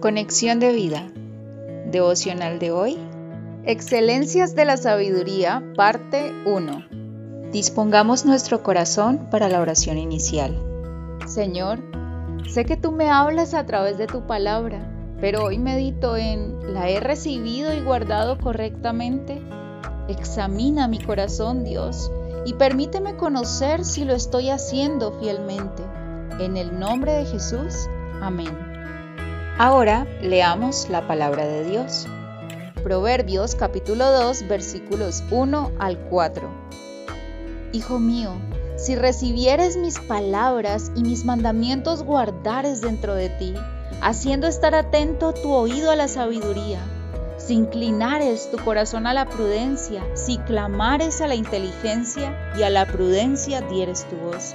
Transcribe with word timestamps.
Conexión 0.00 0.60
de 0.60 0.72
vida. 0.72 1.10
Devocional 1.90 2.58
de 2.58 2.70
hoy. 2.70 2.96
Excelencias 3.66 4.54
de 4.54 4.64
la 4.64 4.78
Sabiduría, 4.78 5.62
parte 5.76 6.32
1. 6.46 7.50
Dispongamos 7.52 8.24
nuestro 8.24 8.62
corazón 8.62 9.28
para 9.30 9.50
la 9.50 9.60
oración 9.60 9.98
inicial. 9.98 10.58
Señor, 11.26 11.80
sé 12.48 12.64
que 12.64 12.78
tú 12.78 12.92
me 12.92 13.10
hablas 13.10 13.52
a 13.52 13.66
través 13.66 13.98
de 13.98 14.06
tu 14.06 14.26
palabra, 14.26 14.90
pero 15.20 15.44
hoy 15.44 15.58
medito 15.58 16.16
en, 16.16 16.72
¿la 16.72 16.88
he 16.88 16.98
recibido 16.98 17.74
y 17.74 17.80
guardado 17.80 18.38
correctamente? 18.38 19.42
Examina 20.08 20.88
mi 20.88 20.98
corazón, 20.98 21.62
Dios, 21.62 22.10
y 22.46 22.54
permíteme 22.54 23.18
conocer 23.18 23.84
si 23.84 24.06
lo 24.06 24.14
estoy 24.14 24.48
haciendo 24.48 25.12
fielmente. 25.20 25.82
En 26.38 26.56
el 26.56 26.80
nombre 26.80 27.12
de 27.12 27.26
Jesús. 27.26 27.86
Amén. 28.22 28.69
Ahora 29.62 30.06
leamos 30.22 30.88
la 30.88 31.06
palabra 31.06 31.46
de 31.46 31.64
Dios. 31.64 32.06
Proverbios 32.82 33.54
capítulo 33.54 34.10
2 34.10 34.48
versículos 34.48 35.22
1 35.30 35.72
al 35.78 35.98
4. 35.98 36.48
Hijo 37.74 37.98
mío, 37.98 38.32
si 38.78 38.96
recibieres 38.96 39.76
mis 39.76 39.98
palabras 39.98 40.90
y 40.96 41.02
mis 41.02 41.26
mandamientos 41.26 42.04
guardares 42.04 42.80
dentro 42.80 43.14
de 43.14 43.28
ti, 43.28 43.52
haciendo 44.00 44.46
estar 44.46 44.74
atento 44.74 45.34
tu 45.34 45.52
oído 45.52 45.90
a 45.90 45.96
la 45.96 46.08
sabiduría, 46.08 46.80
si 47.36 47.52
inclinares 47.52 48.50
tu 48.50 48.56
corazón 48.64 49.06
a 49.06 49.12
la 49.12 49.28
prudencia, 49.28 50.02
si 50.14 50.38
clamares 50.38 51.20
a 51.20 51.26
la 51.26 51.34
inteligencia 51.34 52.34
y 52.56 52.62
a 52.62 52.70
la 52.70 52.86
prudencia 52.86 53.60
dieres 53.60 54.06
tu 54.08 54.16
voz 54.16 54.54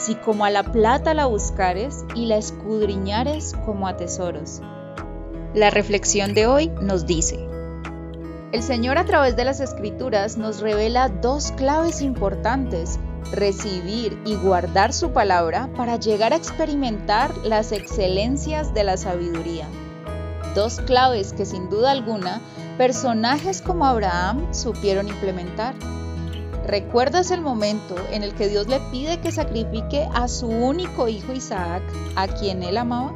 si 0.00 0.14
como 0.14 0.44
a 0.44 0.50
la 0.50 0.62
plata 0.62 1.12
la 1.12 1.26
buscares 1.26 2.04
y 2.14 2.26
la 2.26 2.38
escudriñares 2.38 3.54
como 3.66 3.86
a 3.86 3.96
tesoros. 3.96 4.62
La 5.54 5.70
reflexión 5.70 6.32
de 6.32 6.46
hoy 6.46 6.72
nos 6.80 7.06
dice, 7.06 7.46
el 8.52 8.62
Señor 8.62 8.98
a 8.98 9.04
través 9.04 9.36
de 9.36 9.44
las 9.44 9.60
escrituras 9.60 10.36
nos 10.36 10.60
revela 10.60 11.08
dos 11.08 11.52
claves 11.52 12.02
importantes, 12.02 12.98
recibir 13.30 14.20
y 14.24 14.34
guardar 14.36 14.92
su 14.92 15.12
palabra 15.12 15.68
para 15.76 15.96
llegar 15.96 16.32
a 16.32 16.36
experimentar 16.36 17.36
las 17.44 17.70
excelencias 17.70 18.74
de 18.74 18.84
la 18.84 18.96
sabiduría. 18.96 19.66
Dos 20.54 20.80
claves 20.80 21.32
que 21.32 21.44
sin 21.44 21.68
duda 21.68 21.92
alguna 21.92 22.40
personajes 22.76 23.62
como 23.62 23.86
Abraham 23.86 24.52
supieron 24.52 25.08
implementar. 25.08 25.74
¿Recuerdas 26.66 27.30
el 27.30 27.40
momento 27.40 27.96
en 28.12 28.22
el 28.22 28.34
que 28.34 28.48
Dios 28.48 28.68
le 28.68 28.80
pide 28.90 29.20
que 29.20 29.32
sacrifique 29.32 30.08
a 30.14 30.28
su 30.28 30.46
único 30.46 31.08
hijo 31.08 31.32
Isaac, 31.32 31.82
a 32.16 32.28
quien 32.28 32.62
él 32.62 32.76
amaba? 32.76 33.12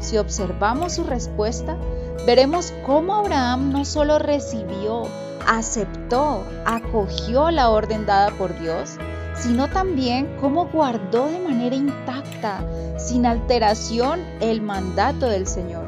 Si 0.00 0.18
observamos 0.18 0.94
su 0.94 1.04
respuesta, 1.04 1.76
veremos 2.26 2.72
cómo 2.86 3.14
Abraham 3.14 3.72
no 3.72 3.84
solo 3.84 4.18
recibió, 4.18 5.02
aceptó, 5.46 6.42
acogió 6.64 7.50
la 7.50 7.70
orden 7.70 8.06
dada 8.06 8.30
por 8.30 8.58
Dios, 8.60 8.96
sino 9.34 9.68
también 9.68 10.36
cómo 10.40 10.66
guardó 10.66 11.26
de 11.26 11.40
manera 11.40 11.74
intacta, 11.74 12.64
sin 12.98 13.26
alteración, 13.26 14.20
el 14.40 14.62
mandato 14.62 15.26
del 15.26 15.46
Señor, 15.46 15.84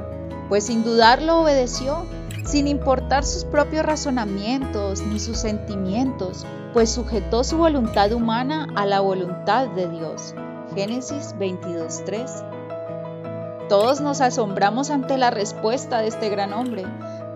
pues 0.48 0.64
sin 0.64 0.83
dudarlo 0.83 1.41
obedeció 1.41 2.05
sin 2.47 2.69
importar 2.69 3.25
sus 3.25 3.44
propios 3.44 3.84
razonamientos 3.84 5.02
ni 5.02 5.19
sus 5.19 5.39
sentimientos, 5.39 6.47
pues 6.72 6.91
sujetó 6.91 7.42
su 7.44 7.58
voluntad 7.58 8.12
humana 8.12 8.69
a 8.77 8.86
la 8.86 9.00
voluntad 9.00 9.69
de 9.69 9.88
Dios. 9.88 10.34
Génesis 10.75 11.34
22.3. 11.38 13.69
Todos 13.69 14.00
nos 14.00 14.20
asombramos 14.20 14.91
ante 14.91 15.19
la 15.19 15.30
respuesta 15.30 16.00
de 16.00 16.06
este 16.06 16.28
gran 16.28 16.53
hombre, 16.53 16.84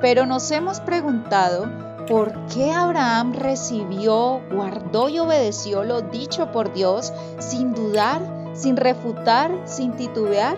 pero 0.00 0.27
nos 0.27 0.48
hemos 0.52 0.78
preguntado 0.80 1.67
por 2.06 2.33
qué 2.46 2.73
Abraham 2.73 3.35
recibió, 3.35 4.40
guardó 4.52 5.08
y 5.08 5.18
obedeció 5.18 5.83
lo 5.85 6.02
dicho 6.02 6.52
por 6.52 6.73
Dios 6.73 7.12
sin 7.39 7.74
dudar, 7.74 8.20
sin 8.52 8.77
refutar, 8.77 9.51
sin 9.64 9.92
titubear. 9.92 10.56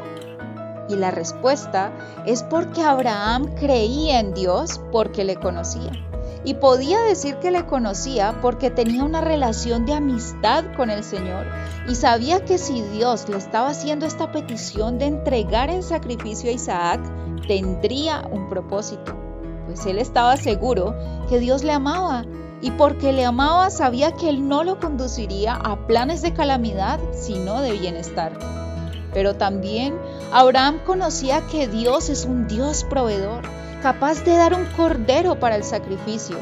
Y 0.88 0.96
la 0.96 1.10
respuesta 1.10 1.92
es 2.26 2.42
porque 2.42 2.82
Abraham 2.82 3.54
creía 3.54 4.20
en 4.20 4.34
Dios 4.34 4.80
porque 4.90 5.24
le 5.24 5.36
conocía. 5.36 5.92
Y 6.44 6.54
podía 6.54 7.00
decir 7.02 7.36
que 7.36 7.52
le 7.52 7.66
conocía 7.66 8.38
porque 8.42 8.70
tenía 8.70 9.04
una 9.04 9.20
relación 9.20 9.86
de 9.86 9.94
amistad 9.94 10.64
con 10.76 10.90
el 10.90 11.04
Señor 11.04 11.46
y 11.88 11.94
sabía 11.94 12.44
que 12.44 12.58
si 12.58 12.82
Dios 12.82 13.28
le 13.28 13.36
estaba 13.36 13.68
haciendo 13.68 14.06
esta 14.06 14.32
petición 14.32 14.98
de 14.98 15.06
entregar 15.06 15.70
en 15.70 15.84
sacrificio 15.84 16.50
a 16.50 16.54
Isaac, 16.54 17.00
tendría 17.46 18.26
un 18.30 18.48
propósito. 18.48 19.14
Pues 19.66 19.86
él 19.86 19.98
estaba 19.98 20.36
seguro 20.36 20.96
que 21.28 21.38
Dios 21.38 21.62
le 21.62 21.72
amaba 21.72 22.24
y 22.60 22.70
porque 22.72 23.12
le 23.12 23.24
amaba 23.24 23.70
sabía 23.70 24.12
que 24.12 24.28
él 24.28 24.48
no 24.48 24.64
lo 24.64 24.78
conduciría 24.78 25.54
a 25.54 25.86
planes 25.86 26.22
de 26.22 26.32
calamidad, 26.32 26.98
sino 27.12 27.60
de 27.60 27.72
bienestar. 27.72 28.32
Pero 29.12 29.34
también 29.34 29.94
Abraham 30.32 30.80
conocía 30.84 31.42
que 31.46 31.68
Dios 31.68 32.08
es 32.08 32.24
un 32.24 32.48
Dios 32.48 32.84
proveedor, 32.84 33.42
capaz 33.82 34.24
de 34.24 34.36
dar 34.36 34.54
un 34.54 34.64
cordero 34.76 35.38
para 35.38 35.56
el 35.56 35.64
sacrificio. 35.64 36.36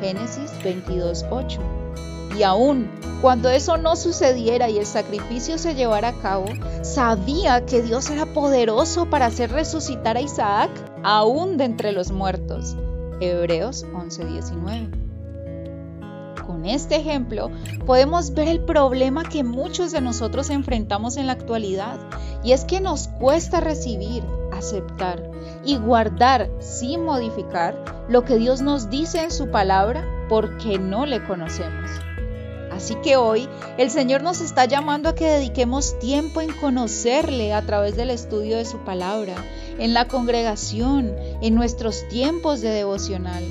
Génesis 0.00 0.50
22.8. 0.62 1.58
Y 2.38 2.42
aún 2.42 2.88
cuando 3.24 3.48
eso 3.48 3.78
no 3.78 3.96
sucediera 3.96 4.68
y 4.68 4.78
el 4.78 4.84
sacrificio 4.84 5.56
se 5.56 5.74
llevara 5.74 6.08
a 6.08 6.20
cabo, 6.20 6.44
sabía 6.82 7.64
que 7.64 7.80
Dios 7.80 8.10
era 8.10 8.26
poderoso 8.26 9.08
para 9.08 9.26
hacer 9.26 9.50
resucitar 9.50 10.18
a 10.18 10.20
Isaac 10.20 10.70
aún 11.02 11.56
de 11.56 11.64
entre 11.64 11.92
los 11.92 12.10
muertos. 12.10 12.76
Hebreos 13.20 13.86
11:19. 13.94 15.03
Con 16.46 16.66
este 16.66 16.96
ejemplo 16.96 17.50
podemos 17.86 18.34
ver 18.34 18.48
el 18.48 18.60
problema 18.60 19.24
que 19.24 19.44
muchos 19.44 19.92
de 19.92 20.00
nosotros 20.00 20.50
enfrentamos 20.50 21.16
en 21.16 21.26
la 21.26 21.32
actualidad 21.32 21.98
y 22.42 22.52
es 22.52 22.64
que 22.64 22.80
nos 22.80 23.08
cuesta 23.08 23.60
recibir, 23.60 24.22
aceptar 24.52 25.22
y 25.64 25.78
guardar 25.78 26.50
sin 26.60 27.04
modificar 27.04 28.04
lo 28.08 28.24
que 28.24 28.36
Dios 28.36 28.60
nos 28.60 28.90
dice 28.90 29.22
en 29.22 29.30
su 29.30 29.50
palabra 29.50 30.04
porque 30.28 30.78
no 30.78 31.06
le 31.06 31.24
conocemos. 31.24 31.90
Así 32.72 32.96
que 32.96 33.16
hoy 33.16 33.48
el 33.78 33.90
Señor 33.90 34.22
nos 34.22 34.40
está 34.40 34.64
llamando 34.66 35.08
a 35.08 35.14
que 35.14 35.26
dediquemos 35.26 35.98
tiempo 36.00 36.40
en 36.40 36.52
conocerle 36.52 37.54
a 37.54 37.62
través 37.62 37.96
del 37.96 38.10
estudio 38.10 38.56
de 38.56 38.64
su 38.64 38.78
palabra, 38.78 39.34
en 39.78 39.94
la 39.94 40.08
congregación, 40.08 41.14
en 41.40 41.54
nuestros 41.54 42.06
tiempos 42.08 42.60
de 42.60 42.70
devocional 42.70 43.44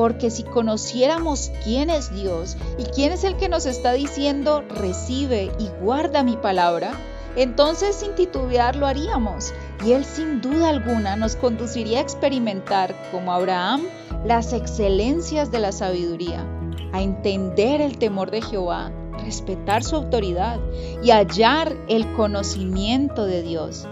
porque 0.00 0.30
si 0.30 0.44
conociéramos 0.44 1.52
quién 1.62 1.90
es 1.90 2.10
Dios 2.10 2.56
y 2.78 2.84
quién 2.84 3.12
es 3.12 3.22
el 3.22 3.36
que 3.36 3.50
nos 3.50 3.66
está 3.66 3.92
diciendo, 3.92 4.62
recibe 4.66 5.52
y 5.58 5.68
guarda 5.82 6.22
mi 6.22 6.38
palabra, 6.38 6.92
entonces 7.36 7.96
sin 7.96 8.14
titubear 8.14 8.76
lo 8.76 8.86
haríamos 8.86 9.52
y 9.84 9.92
Él 9.92 10.06
sin 10.06 10.40
duda 10.40 10.70
alguna 10.70 11.16
nos 11.16 11.36
conduciría 11.36 11.98
a 11.98 12.00
experimentar, 12.00 12.94
como 13.12 13.30
Abraham, 13.34 13.82
las 14.24 14.54
excelencias 14.54 15.50
de 15.50 15.58
la 15.58 15.70
sabiduría, 15.70 16.46
a 16.94 17.02
entender 17.02 17.82
el 17.82 17.98
temor 17.98 18.30
de 18.30 18.40
Jehová, 18.40 18.90
respetar 19.22 19.84
su 19.84 19.96
autoridad 19.96 20.60
y 21.02 21.10
hallar 21.10 21.76
el 21.88 22.10
conocimiento 22.14 23.26
de 23.26 23.42
Dios. 23.42 23.86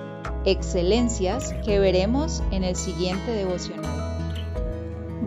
Excelencias 0.46 1.52
que 1.66 1.78
veremos 1.78 2.42
en 2.50 2.64
el 2.64 2.76
siguiente 2.76 3.30
devocional. 3.30 4.07